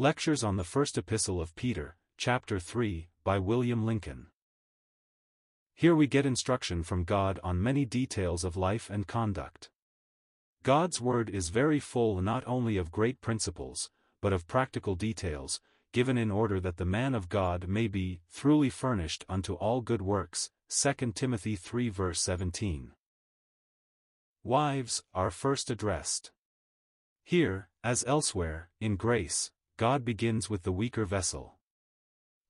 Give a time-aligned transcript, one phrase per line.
[0.00, 4.28] Lectures on the First Epistle of Peter, Chapter 3, by William Lincoln.
[5.74, 9.68] Here we get instruction from God on many details of life and conduct.
[10.62, 13.90] God's Word is very full not only of great principles,
[14.22, 15.60] but of practical details,
[15.92, 20.00] given in order that the man of God may be throughly furnished unto all good
[20.00, 20.48] works.
[20.70, 22.92] 2 Timothy 3 verse 17.
[24.42, 26.30] Wives are first addressed.
[27.22, 31.54] Here, as elsewhere, in grace, God begins with the weaker vessel.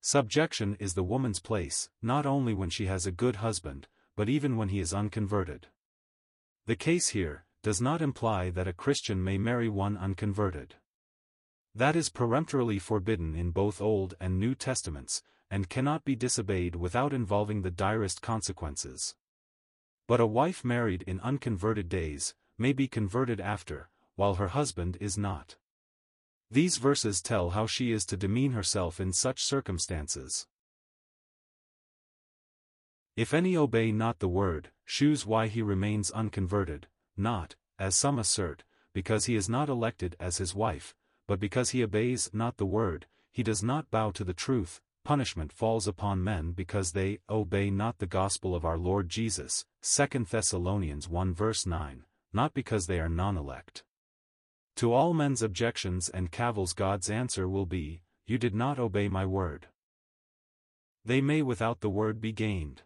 [0.01, 4.57] Subjection is the woman's place, not only when she has a good husband, but even
[4.57, 5.67] when he is unconverted.
[6.65, 10.75] The case here, does not imply that a Christian may marry one unconverted.
[11.73, 17.13] That is peremptorily forbidden in both Old and New Testaments, and cannot be disobeyed without
[17.13, 19.15] involving the direst consequences.
[20.05, 25.17] But a wife married in unconverted days, may be converted after, while her husband is
[25.17, 25.55] not.
[26.53, 30.47] These verses tell how she is to demean herself in such circumstances.
[33.15, 38.65] If any obey not the word, shews why he remains unconverted, not, as some assert,
[38.93, 40.93] because he is not elected as his wife,
[41.25, 45.53] but because he obeys not the word, he does not bow to the truth, punishment
[45.53, 51.07] falls upon men because they obey not the gospel of our Lord Jesus, 2 Thessalonians
[51.07, 53.83] 1 verse 9, not because they are non-elect.
[54.77, 59.25] To all men's objections and cavils God's answer will be, You did not obey my
[59.25, 59.67] word.
[61.03, 62.83] They may without the word be gained.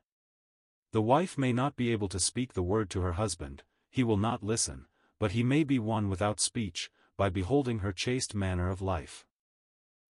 [0.91, 4.17] The wife may not be able to speak the word to her husband, he will
[4.17, 4.85] not listen,
[5.19, 9.25] but he may be won without speech, by beholding her chaste manner of life.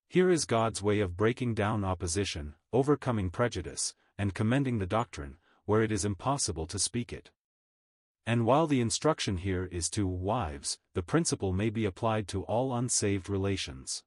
[0.08, 5.82] Here is God's way of breaking down opposition, overcoming prejudice, and commending the doctrine, where
[5.82, 7.32] it is impossible to speak it.
[8.28, 12.74] And while the instruction here is to wives, the principle may be applied to all
[12.74, 14.04] unsaved relations.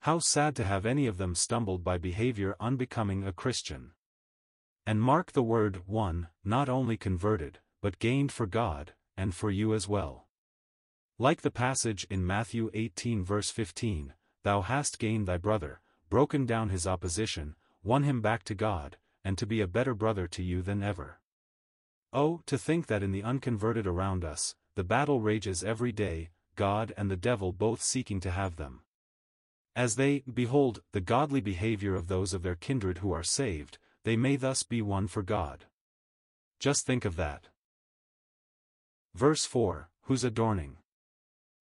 [0.00, 3.92] How sad to have any of them stumbled by behavior unbecoming a Christian.
[4.84, 9.74] And mark the word won, not only converted, but gained for God, and for you
[9.74, 10.26] as well.
[11.18, 16.70] Like the passage in Matthew 18 verse 15, Thou hast gained thy brother, broken down
[16.70, 17.54] his opposition,
[17.84, 21.20] won him back to God, and to be a better brother to you than ever.
[22.12, 26.92] Oh, to think that in the unconverted around us, the battle rages every day, God
[26.96, 28.80] and the devil both seeking to have them.
[29.76, 34.16] As they behold the godly behavior of those of their kindred who are saved, they
[34.16, 35.66] may thus be won for God.
[36.58, 37.48] Just think of that.
[39.14, 40.78] Verse 4 Whose adorning?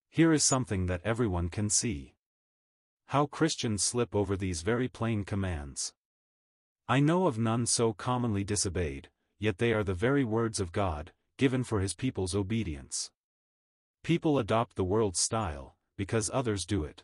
[0.09, 2.16] Here is something that everyone can see.
[3.08, 5.94] How Christians slip over these very plain commands.
[6.88, 9.09] I know of none so commonly disobeyed,
[9.40, 13.12] yet they are the very words of God, given for his people's obedience.
[14.04, 17.04] People adopt the world's style, because others do it.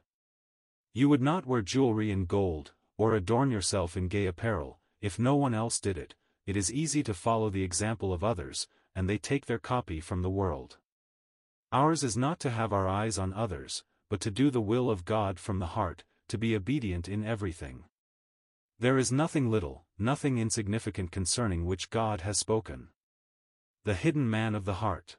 [0.94, 5.36] You would not wear jewelry in gold, or adorn yourself in gay apparel, if no
[5.36, 6.16] one else did it,
[6.46, 10.22] it is easy to follow the example of others, and they take their copy from
[10.22, 10.78] the world.
[11.72, 15.04] Ours is not to have our eyes on others, but to do the will of
[15.04, 17.86] God from the heart, to be obedient in everything.
[18.78, 22.90] There is nothing little, nothing insignificant concerning which God has spoken.
[23.86, 25.18] The hidden man of the heart.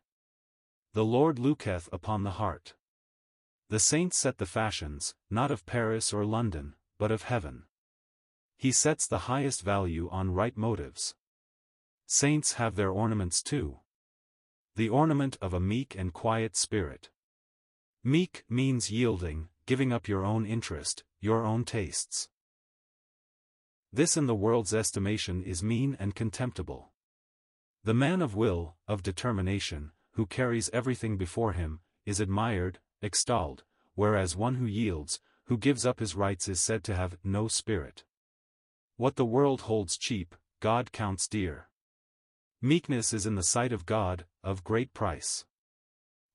[0.92, 2.74] The Lord looketh upon the heart.
[3.68, 7.64] The saints set the fashions, not of Paris or London, but of heaven.
[8.58, 11.14] He sets the highest value on right motives.
[12.06, 13.80] Saints have their ornaments too.
[14.76, 17.10] The ornament of a meek and quiet spirit.
[18.04, 22.28] Meek means yielding, giving up your own interest, your own tastes.
[23.96, 26.92] This in the world's estimation is mean and contemptible.
[27.82, 33.64] The man of will, of determination, who carries everything before him, is admired, extolled,
[33.94, 38.04] whereas one who yields, who gives up his rights is said to have no spirit.
[38.98, 41.70] What the world holds cheap, God counts dear.
[42.60, 45.46] Meekness is in the sight of God, of great price.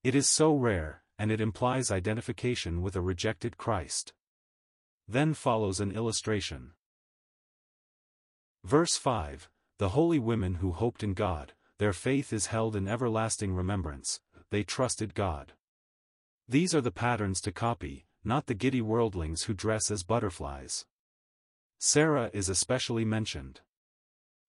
[0.04, 4.14] It is so rare, and it implies identification with a rejected Christ.
[5.08, 6.72] Then follows an illustration.
[8.64, 9.50] Verse 5
[9.80, 14.22] The holy women who hoped in God, their faith is held in everlasting remembrance,
[14.52, 15.54] they trusted God.
[16.48, 20.86] These are the patterns to copy, not the giddy worldlings who dress as butterflies.
[21.80, 23.62] Sarah is especially mentioned.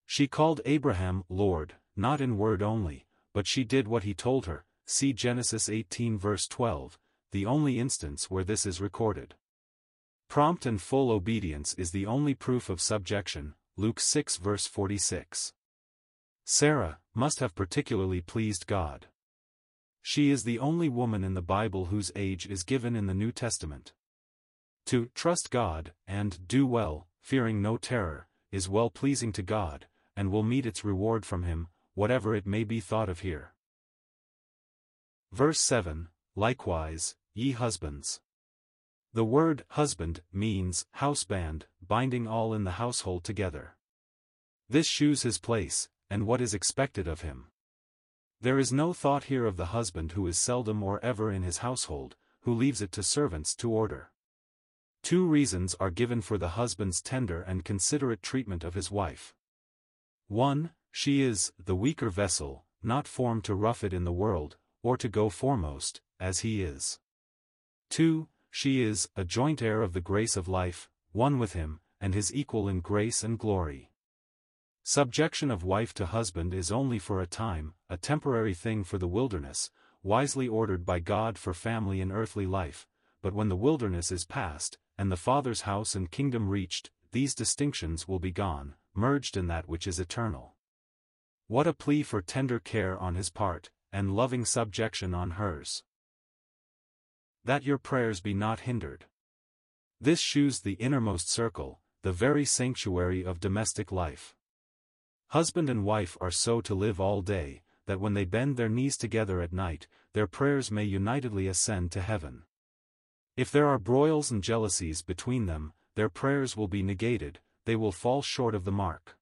[0.05, 4.67] She called Abraham Lord, not in word only, but she did what he told her,
[4.85, 6.99] see Genesis 18 verse 12,
[7.31, 9.37] the only instance where this is recorded.
[10.29, 15.55] Prompt and full obedience is the only proof of subjection, Luke 6 verse 46.
[16.45, 19.07] Sarah, must have particularly pleased God.
[20.03, 23.33] She is the only woman in the Bible whose age is given in the New
[23.33, 23.95] Testament.
[24.87, 29.87] To trust God, and do well, fearing no terror, is well pleasing to God,
[30.17, 33.55] and will meet its reward from him, whatever it may be thought of here.
[35.33, 38.21] Verse 7 Likewise, ye husbands.
[39.15, 43.77] The word husband means houseband, binding all in the household together.
[44.71, 47.49] This shews his place, and what is expected of him.
[48.41, 51.59] There is no thought here of the husband who is seldom or ever in his
[51.59, 54.11] household, who leaves it to servants to order.
[55.03, 59.35] Two reasons are given for the husband's tender and considerate treatment of his wife.
[60.29, 60.71] 1.
[60.91, 65.09] She is the weaker vessel, not formed to rough it in the world, or to
[65.09, 66.99] go foremost, as he is.
[67.91, 68.29] 2.
[68.55, 72.35] She is a joint heir of the grace of life, one with him, and his
[72.35, 73.93] equal in grace and glory.
[74.83, 79.09] Subjection of wife to husband is only for a time, a temporary thing for the
[79.09, 79.71] wilderness,
[80.03, 82.87] wisely ordered by God for family and earthly life,
[83.23, 88.07] but when the wilderness is past, and the Father's house and kingdom reached, these distinctions
[88.07, 90.57] will be gone, merged in that which is eternal.
[91.47, 95.85] What a plea for tender care on his part, and loving subjection on hers.
[97.45, 99.07] That your prayers be not hindered.
[100.01, 104.35] This shews the innermost circle, the very sanctuary of domestic life.
[105.29, 108.97] Husband and wife are so to live all day, that when they bend their knees
[108.97, 112.43] together at night, their prayers may unitedly ascend to heaven.
[113.37, 117.93] If there are broils and jealousies between them, their prayers will be negated, they will
[117.93, 119.17] fall short of the mark.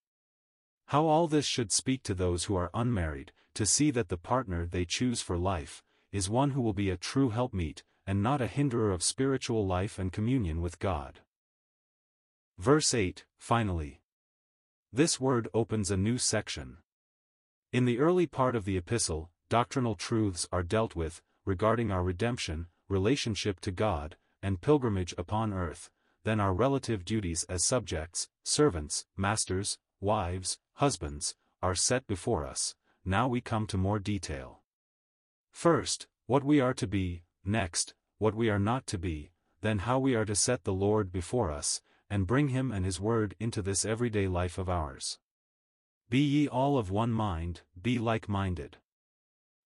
[0.87, 4.67] How all this should speak to those who are unmarried, to see that the partner
[4.67, 5.83] they choose for life,
[6.13, 9.97] is one who will be a true helpmeet, and not a hinderer of spiritual life
[9.97, 11.21] and communion with God.
[12.59, 14.01] Verse 8, finally.
[14.93, 16.79] This word opens a new section.
[17.73, 22.67] In the early part of the epistle, doctrinal truths are dealt with, regarding our redemption,
[22.89, 25.89] relationship to God, and pilgrimage upon earth,
[26.25, 32.75] then our relative duties as subjects, servants, masters, wives, husbands, are set before us,
[33.05, 34.63] now we come to more detail.
[35.53, 39.31] First, what we are to be, next, what we are not to be,
[39.63, 41.81] then how we are to set the Lord before us,
[42.11, 45.19] and bring him and his word into this everyday life of ours.
[46.11, 48.77] Be ye all of one mind, be like-minded.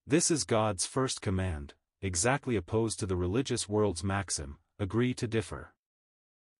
[0.06, 5.74] This is God's first command, exactly opposed to the religious world's maxim, agree to differ.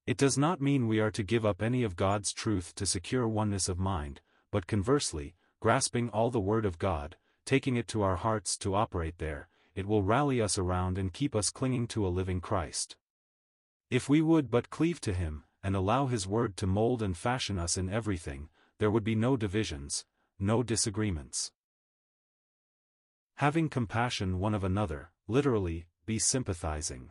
[0.05, 3.29] It does not mean we are to give up any of God's truth to secure
[3.29, 4.20] oneness of mind,
[4.50, 9.19] but conversely, grasping all the Word of God, taking it to our hearts to operate
[9.19, 12.97] there, it will rally us around and keep us clinging to a living Christ.
[13.91, 17.59] If we would but cleave to Him, and allow His Word to mold and fashion
[17.59, 18.49] us in everything,
[18.79, 20.05] there would be no divisions,
[20.38, 21.53] no disagreements.
[23.37, 27.11] Having compassion one of another, literally, be sympathizing.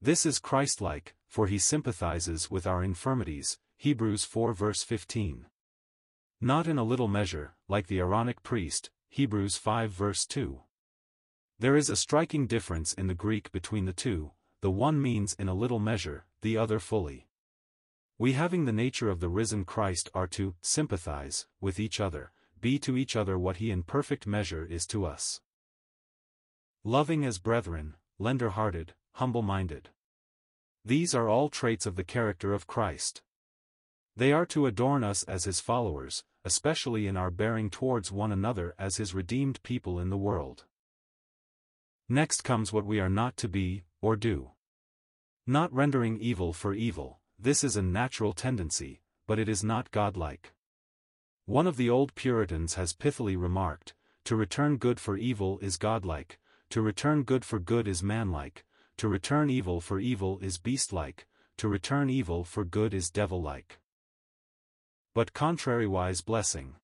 [0.00, 5.46] This is Christ-like, for he sympathizes with our infirmities, Hebrews 4 verse 15.
[6.40, 10.60] Not in a little measure, like the Aaronic priest, Hebrews 5 verse 2.
[11.60, 14.30] There is a striking difference in the Greek between the two,
[14.62, 17.28] the one means in a little measure, the other fully.
[18.16, 22.78] We having the nature of the risen Christ are to sympathize with each other, be
[22.78, 25.42] to each other what he in perfect measure is to us.
[26.82, 29.90] Loving as brethren, lender-hearted, humble-minded.
[30.82, 33.20] These are all traits of the character of Christ.
[34.16, 38.74] They are to adorn us as his followers, especially in our bearing towards one another
[38.78, 40.64] as his redeemed people in the world.
[42.10, 44.50] Next comes what we are not to be, or do.
[45.46, 50.52] Not rendering evil for evil, this is a natural tendency, but it is not godlike.
[51.46, 56.38] One of the old Puritans has pithily remarked, to return good for evil is godlike,
[56.68, 58.66] to return good for good is manlike,
[58.98, 61.26] to return evil for evil is beast-like,
[61.56, 63.80] to return evil for good is devil-like
[65.12, 66.76] but contrariwise blessing.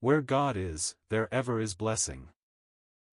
[0.00, 2.28] Where God is, there ever is blessing.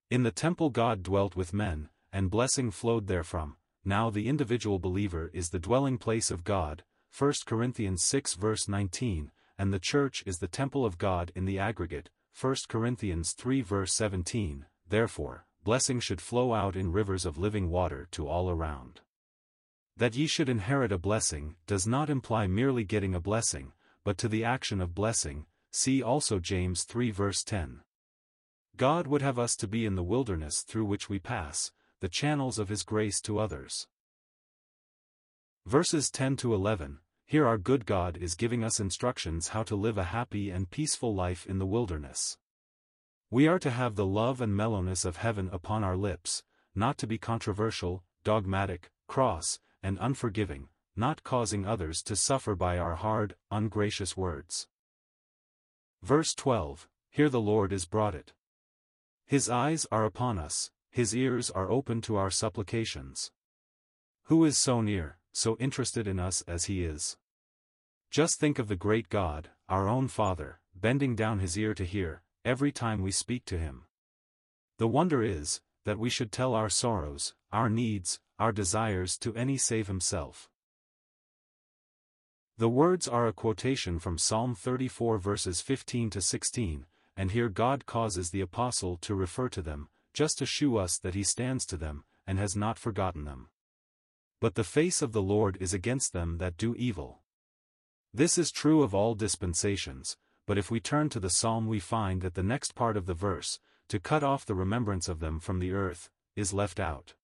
[0.09, 5.29] In the temple God dwelt with men, and blessing flowed therefrom, now the individual believer
[5.35, 6.83] is the dwelling place of God,
[7.15, 11.59] 1 Corinthians 6 verse 19, and the church is the temple of God in the
[11.59, 12.09] aggregate,
[12.41, 18.07] 1 Corinthians 3 verse 17, therefore, blessing should flow out in rivers of living water
[18.09, 19.01] to all around.
[19.95, 23.73] That ye should inherit a blessing, does not imply merely getting a blessing,
[24.03, 27.81] but to the action of blessing, see also James 3 verse 10.
[28.79, 31.69] God would have us to be in the wilderness through which we pass,
[31.99, 33.87] the channels of His grace to others.
[35.65, 39.97] Verses 10 to 11 Here our good God is giving us instructions how to live
[39.97, 42.37] a happy and peaceful life in the wilderness.
[43.29, 46.43] We are to have the love and mellowness of heaven upon our lips,
[46.73, 52.95] not to be controversial, dogmatic, cross, and unforgiving, not causing others to suffer by our
[52.95, 54.69] hard, ungracious words.
[56.01, 58.31] Verse 12 Here the Lord is brought it.
[59.29, 63.29] His eyes are upon us, his ears are open to our supplications.
[64.23, 67.15] Who is so near, so interested in us as he is?
[68.09, 72.23] Just think of the great God, our own Father, bending down his ear to hear,
[72.43, 73.83] every time we speak to him.
[74.79, 79.57] The wonder is, that we should tell our sorrows, our needs, our desires to any
[79.57, 80.49] save himself.
[82.57, 86.87] The words are a quotation from Psalm 34 verses 15 to 16,
[87.19, 91.15] and here God causes the apostle to refer to them, just to shew us that
[91.15, 93.49] he stands to them, and has not forgotten them.
[94.39, 97.19] But the face of the Lord is against them that do evil.
[98.13, 100.15] This is true of all dispensations,
[100.47, 103.13] but if we turn to the psalm we find that the next part of the
[103.13, 103.59] verse,
[103.89, 107.15] to cut off the remembrance of them from the earth, is left out.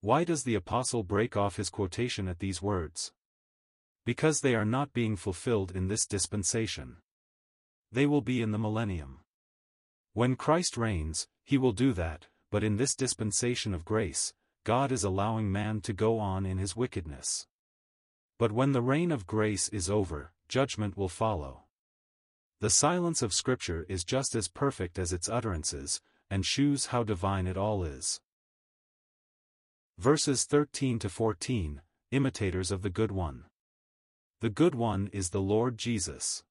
[0.00, 3.12] Why does the apostle break off his quotation at these words?
[4.06, 6.96] Because they are not being fulfilled in this dispensation.
[7.92, 9.20] They will be in the millennium.
[10.14, 14.32] When Christ reigns, he will do that, but in this dispensation of grace,
[14.64, 17.46] God is allowing man to go on in his wickedness.
[18.38, 21.64] But when the reign of grace is over, judgment will follow.
[22.60, 27.46] The silence of Scripture is just as perfect as its utterances, and shews how divine
[27.46, 28.20] it all is.
[29.98, 33.44] Verses 13 to 14 Imitators of the Good One.
[34.40, 36.44] The Good One is the Lord Jesus.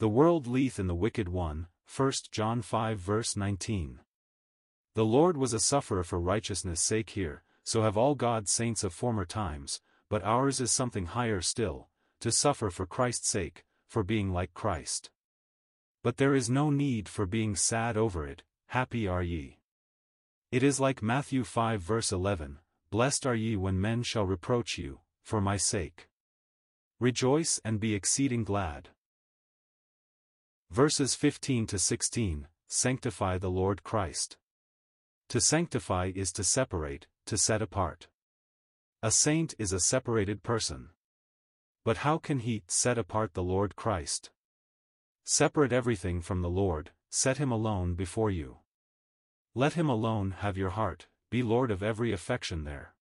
[0.00, 4.00] The world leeth in the wicked one, 1 John 5 verse 19.
[4.94, 8.92] The Lord was a sufferer for righteousness' sake here, so have all God's saints of
[8.92, 11.88] former times, but ours is something higher still,
[12.20, 15.10] to suffer for Christ's sake, for being like Christ.
[16.02, 19.60] But there is no need for being sad over it, happy are ye.
[20.50, 22.58] It is like Matthew 5 verse 11,
[22.90, 26.08] Blessed are ye when men shall reproach you, for my sake.
[26.98, 28.90] Rejoice and be exceeding glad.
[30.74, 34.36] Verses 15 to 16, Sanctify the Lord Christ.
[35.28, 38.08] To sanctify is to separate, to set apart.
[39.00, 40.88] A saint is a separated person.
[41.84, 44.32] But how can he set apart the Lord Christ?
[45.22, 48.56] Separate everything from the Lord, set him alone before you.
[49.54, 52.96] Let him alone have your heart, be Lord of every affection there.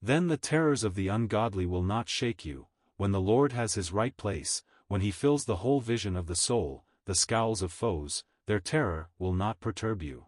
[0.00, 3.92] Then the terrors of the ungodly will not shake you, when the Lord has his
[3.92, 8.24] right place, when he fills the whole vision of the soul, the scowls of foes,
[8.46, 10.24] their terror will not perturb you.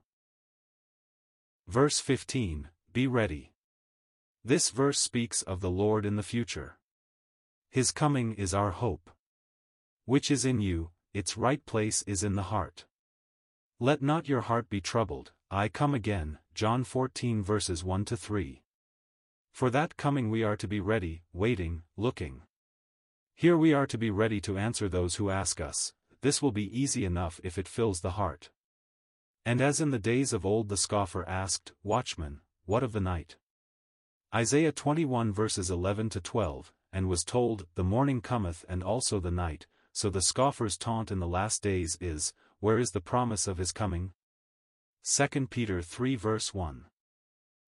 [1.66, 3.54] Verse 15 Be ready.
[4.44, 6.78] This verse speaks of the Lord in the future.
[7.70, 9.10] His coming is our hope.
[10.04, 12.84] Which is in you, its right place is in the heart.
[13.78, 18.62] Let not your heart be troubled, I come again, John 14 verses 1 to 3.
[19.52, 22.42] For that coming we are to be ready, waiting, looking.
[23.40, 26.78] Here we are to be ready to answer those who ask us, this will be
[26.78, 28.50] easy enough if it fills the heart.
[29.46, 33.38] And as in the days of old the scoffer asked, Watchman, what of the night?
[34.34, 39.30] Isaiah 21 verses 11 to 12, and was told, The morning cometh and also the
[39.30, 43.56] night, so the scoffer's taunt in the last days is, Where is the promise of
[43.56, 44.12] his coming?
[45.02, 46.84] 2 Peter 3 verse 1.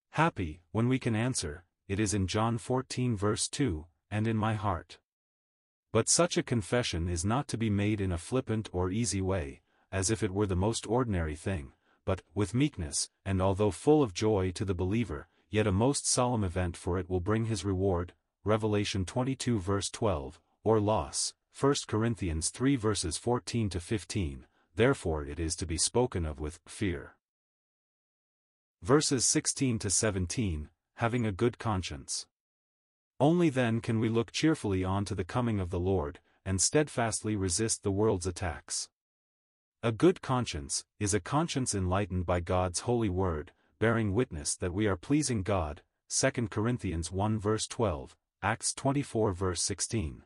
[0.09, 4.55] Happy, when we can answer, it is in John 14 verse 2, and in my
[4.55, 4.97] heart.
[5.91, 9.61] But such a confession is not to be made in a flippant or easy way,
[9.91, 11.73] as if it were the most ordinary thing,
[12.05, 16.45] but, with meekness, and although full of joy to the believer, yet a most solemn
[16.45, 18.13] event for it will bring his reward,
[18.45, 24.45] Revelation 22 verse 12, or loss, 1 Corinthians 3 verses 14 to 15,
[24.75, 27.15] therefore it is to be spoken of with fear.
[28.81, 32.25] Verses 16 to 17, having a good conscience.
[33.21, 37.35] Only then can we look cheerfully on to the coming of the Lord, and steadfastly
[37.35, 38.89] resist the world's attacks.
[39.83, 44.87] A good conscience, is a conscience enlightened by God's holy word, bearing witness that we
[44.87, 50.23] are pleasing God, 2 Corinthians 1 verse 12, Acts 24 verse 16.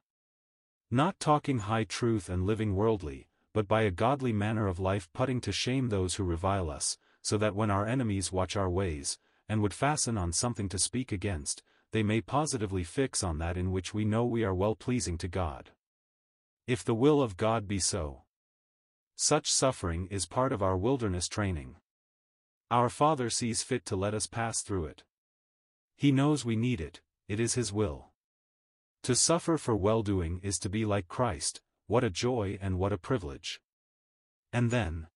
[0.90, 5.42] Not talking high truth and living worldly, but by a godly manner of life putting
[5.42, 9.62] to shame those who revile us, so that when our enemies watch our ways, and
[9.62, 11.62] would fasten on something to speak against,
[11.96, 15.30] they may positively fix on that in which we know we are well pleasing to
[15.30, 15.70] God.
[16.68, 18.24] If the will of God be so.
[19.16, 21.78] Such suffering is part of our wilderness training.
[22.70, 25.04] Our Father sees fit to let us pass through it.
[25.96, 27.00] He knows we need it,
[27.30, 28.10] it is His will.
[29.04, 32.98] To suffer for well-doing is to be like Christ, what a joy and what a
[32.98, 33.62] privilege.
[34.52, 35.08] And then,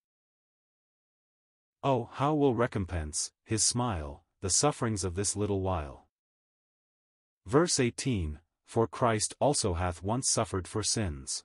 [1.82, 6.06] Oh, how will recompense, his smile, the sufferings of this little while.
[7.50, 11.42] Verse 18 For Christ also hath once suffered for sins.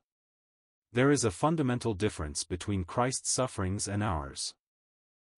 [0.93, 4.53] There is a fundamental difference between Christ's sufferings and ours.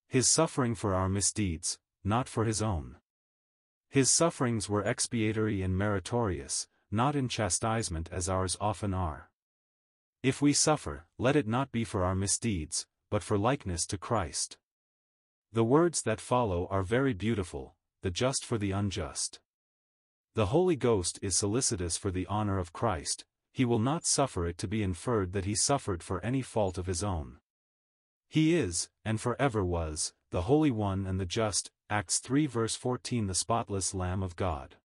[0.09, 2.97] His suffering for our misdeeds, not for his own.
[3.89, 9.29] His sufferings were expiatory and meritorious, not in chastisement as ours often are.
[10.21, 14.57] If we suffer, let it not be for our misdeeds, but for likeness to Christ.
[15.53, 19.39] The words that follow are very beautiful, the just for the unjust.
[20.38, 24.60] The Holy Ghost is solicitous for the honor of Christ, he will not suffer it
[24.60, 27.38] to be inferred that he suffered for any fault of his own.
[28.29, 33.25] He is, and forever was, the Holy One and the Just, Acts 3 verse 14
[33.25, 34.75] the spotless Lamb of God.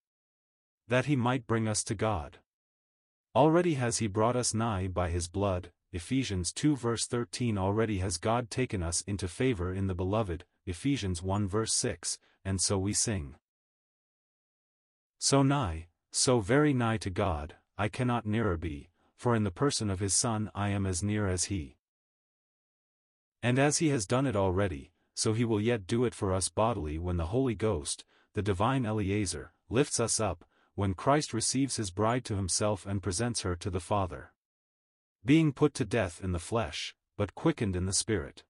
[0.87, 2.39] That he might bring us to God.
[3.35, 8.17] Already has he brought us nigh by his blood, Ephesians 2 verse 13 Already has
[8.17, 12.91] God taken us into favor in the Beloved, Ephesians 1 verse 6, and so we
[12.91, 13.35] sing.
[15.25, 19.89] So nigh, so very nigh to God, I cannot nearer be, for in the person
[19.89, 21.77] of his Son I am as near as he.
[23.41, 26.49] And as he has done it already, so he will yet do it for us
[26.49, 28.03] bodily when the Holy Ghost,
[28.33, 30.43] the divine Eliezer, lifts us up,
[30.75, 34.33] when Christ receives his bride to himself and presents her to the Father.
[35.23, 38.43] Being put to death in the flesh, but quickened in the Spirit.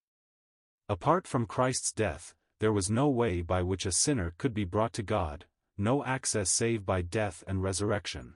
[0.90, 4.94] Apart from Christ's death, there was no way by which a sinner could be brought
[4.94, 5.46] to God,
[5.78, 8.36] no access save by death and resurrection.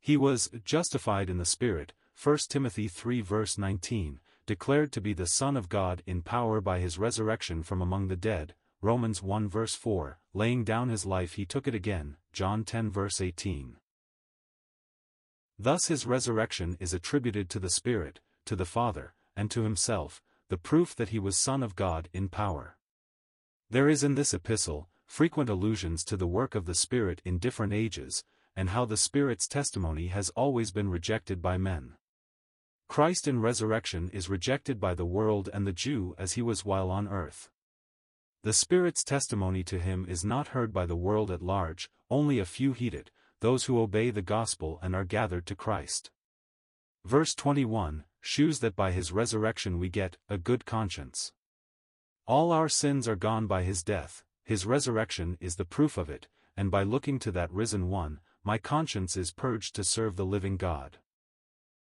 [0.00, 5.26] He was justified in the Spirit, 1 Timothy 3 verse 19, declared to be the
[5.26, 9.74] Son of God in power by his resurrection from among the dead, Romans 1 verse
[9.74, 13.76] 4, laying down his life he took it again, John 10 verse 18.
[15.58, 20.58] Thus his resurrection is attributed to the Spirit, to the Father, and to himself, the
[20.58, 22.76] proof that he was Son of God in power.
[23.68, 27.72] There is in this epistle, frequent allusions to the work of the Spirit in different
[27.72, 31.94] ages, and how the Spirit's testimony has always been rejected by men.
[32.88, 36.90] Christ in resurrection is rejected by the world and the Jew as he was while
[36.90, 37.50] on earth.
[38.42, 42.44] The Spirit's testimony to him is not heard by the world at large, only a
[42.44, 46.10] few heed it, those who obey the gospel and are gathered to Christ.
[47.04, 51.32] Verse 21 shews that by his resurrection we get a good conscience.
[52.26, 56.28] All our sins are gone by his death, his resurrection is the proof of it,
[56.56, 60.56] and by looking to that risen one, my conscience is purged to serve the living
[60.56, 60.98] God.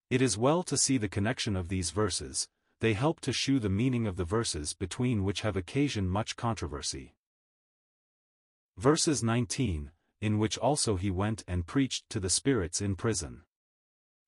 [0.10, 2.48] It is well to see the connection of these verses,
[2.80, 7.16] they help to shew the meaning of the verses between which have occasioned much controversy.
[8.78, 13.44] Verses 19, in which also he went and preached to the spirits in prison.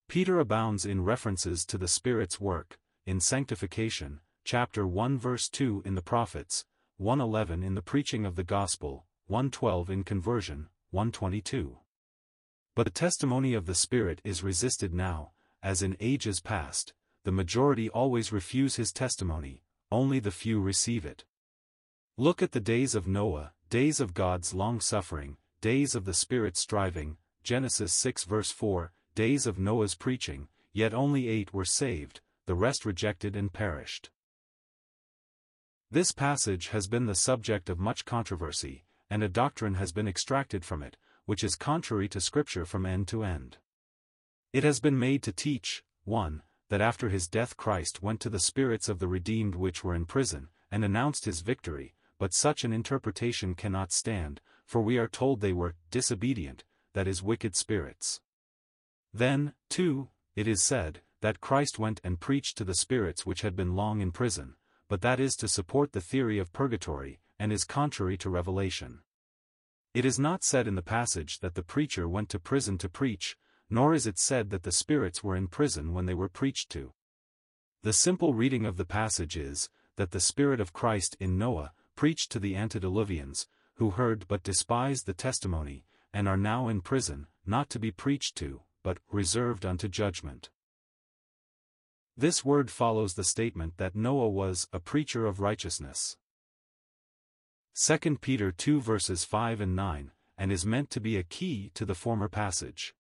[0.09, 5.95] Peter abounds in references to the Spirit's work, in sanctification, chapter 1 verse 2 in
[5.95, 6.65] the prophets,
[6.97, 11.77] 111 in the preaching of the gospel, 112 in conversion, 122.
[12.73, 15.31] But the testimony of the Spirit is resisted now,
[15.61, 16.93] as in ages past,
[17.25, 21.25] the majority always refuse his testimony, only the few receive it.
[22.15, 27.17] Look at the days of Noah, days of God's long-suffering, days of the Spirit striving,
[27.43, 32.85] Genesis 6 verse 4, days of Noah's preaching, yet only eight were saved, the rest
[32.85, 34.11] rejected and perished.
[35.95, 40.65] This passage has been the subject of much controversy, and a doctrine has been extracted
[40.65, 43.59] from it, which is contrary to Scripture from end to end.
[44.51, 46.43] It has been made to teach, 1.
[46.67, 50.05] That after his death Christ went to the spirits of the redeemed which were in
[50.05, 55.39] prison, and announced his victory, but such an interpretation cannot stand, for we are told
[55.39, 58.19] they were disobedient, that is wicked spirits.
[59.13, 60.09] Then, 2.
[60.35, 64.01] It is said, that Christ went and preached to the spirits which had been long
[64.01, 64.55] in prison,
[64.87, 68.99] but that is to support the theory of purgatory, and is contrary to revelation.
[69.93, 73.37] It is not said in the passage that the preacher went to prison to preach,
[73.69, 76.93] nor is it said that the spirits were in prison when they were preached to.
[77.81, 82.31] The simple reading of the passage is, that the Spirit of Christ in Noah, preached
[82.31, 87.69] to the antediluvians, who heard but despised the testimony, and are now in prison, not
[87.69, 90.49] to be preached to, but reserved unto judgment.
[92.17, 96.15] This word follows the statement that Noah was a preacher of righteousness.
[97.75, 101.83] 2 Peter 2 verses 5 and 9, and is meant to be a key to
[101.83, 102.95] the former passage.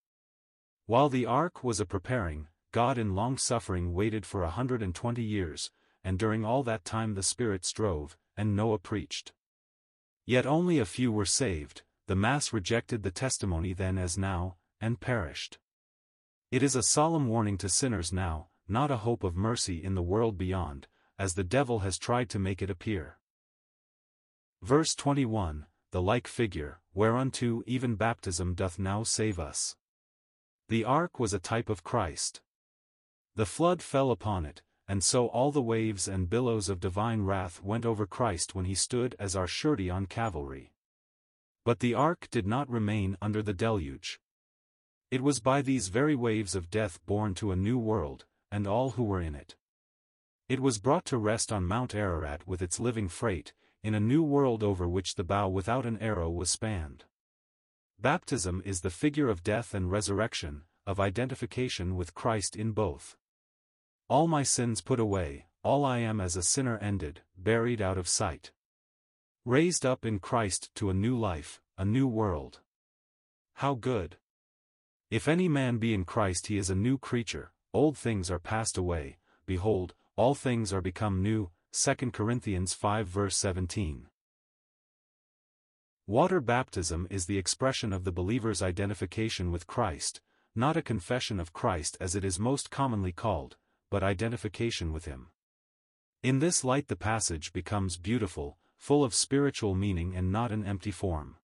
[0.85, 5.23] While the ark was a preparing, God in long-suffering waited for a hundred and twenty
[5.23, 5.71] years,
[6.03, 9.31] and during all that time the Spirit strove, and Noah preached.
[10.25, 14.99] Yet only a few were saved, the mass rejected the testimony then as now, and
[14.99, 15.57] perished.
[16.51, 20.03] It is a solemn warning to sinners now, not a hope of mercy in the
[20.03, 23.17] world beyond, as the devil has tried to make it appear.
[24.61, 29.75] Verse 21, the like figure, whereunto even baptism doth now save us.
[30.67, 32.41] The ark was a type of Christ.
[33.35, 37.61] The flood fell upon it, and so all the waves and billows of divine wrath
[37.61, 40.73] went over Christ when he stood as our surety on Calvary.
[41.63, 44.19] But the ark did not remain under the deluge.
[45.11, 48.91] It was by these very waves of death born to a new world, and all
[48.91, 49.57] who were in it.
[50.47, 53.51] It was brought to rest on Mount Ararat with its living freight,
[53.83, 57.03] in a new world over which the bow without an arrow was spanned.
[57.99, 63.17] Baptism is the figure of death and resurrection, of identification with Christ in both.
[64.07, 68.07] All my sins put away, all I am as a sinner ended, buried out of
[68.07, 68.53] sight.
[69.43, 72.61] Raised up in Christ to a new life, a new world.
[73.55, 74.15] How good!
[75.11, 78.77] If any man be in Christ he is a new creature, old things are passed
[78.77, 84.07] away, behold, all things are become new, 2 Corinthians 5 verse 17.
[86.07, 90.21] Water baptism is the expression of the believer's identification with Christ,
[90.55, 93.57] not a confession of Christ as it is most commonly called,
[93.91, 95.27] but identification with Him.
[96.23, 100.91] In this light the passage becomes beautiful, full of spiritual meaning and not an empty
[100.91, 101.35] form.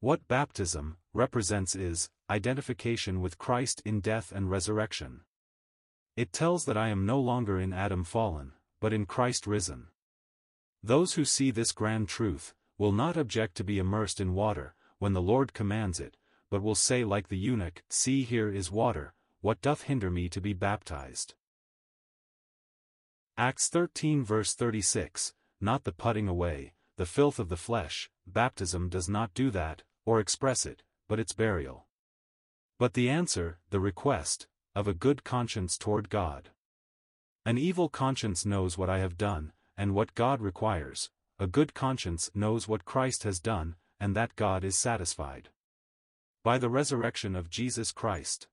[0.00, 5.20] What baptism represents is identification with Christ in death and resurrection.
[6.16, 9.88] It tells that I am no longer in Adam fallen, but in Christ risen.
[10.82, 15.12] Those who see this grand truth, will not object to be immersed in water, when
[15.12, 16.16] the Lord commands it,
[16.50, 20.40] but will say like the eunuch, See here is water, what doth hinder me to
[20.40, 21.34] be baptized?
[23.36, 29.08] Acts 13 verse 36, not the putting away, the filth of the flesh, baptism does
[29.08, 31.86] not do that, or express it, but its burial.
[32.78, 36.50] But the answer, the request, of a good conscience toward God.
[37.46, 41.08] An evil conscience knows what I have done, and what God requires,
[41.38, 45.48] a good conscience knows what Christ has done, and that God is satisfied.
[46.44, 48.48] By the resurrection of Jesus Christ.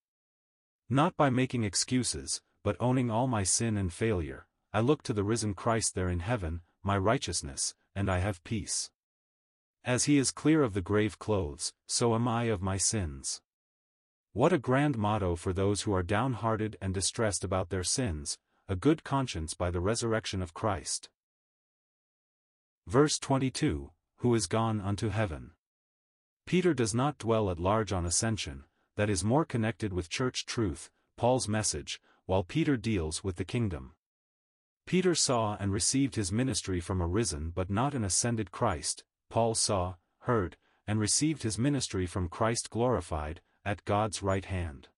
[0.89, 5.25] Not by making excuses, but owning all my sin and failure, I look to the
[5.25, 8.89] risen Christ there in heaven, my righteousness, and I have peace.
[9.83, 13.41] As he is clear of the grave clothes, so am I of my sins.
[14.35, 18.75] What a grand motto for those who are downhearted and distressed about their sins, a
[18.75, 21.07] good conscience by the resurrection of Christ.
[22.87, 25.51] Verse 22 Who is gone unto heaven.
[26.47, 28.63] Peter does not dwell at large on ascension,
[28.95, 33.93] that is more connected with church truth, Paul's message, while Peter deals with the kingdom.
[34.87, 39.53] Peter saw and received his ministry from a risen but not an ascended Christ, Paul
[39.53, 44.89] saw, heard, and received his ministry from Christ glorified, at God's right hand.